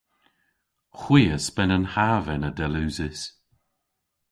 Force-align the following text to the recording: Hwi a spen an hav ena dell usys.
Hwi 0.99 1.21
a 1.35 1.37
spen 1.47 1.73
an 1.75 1.85
hav 1.93 2.25
ena 2.35 2.49
dell 2.57 2.75
usys. 2.85 3.21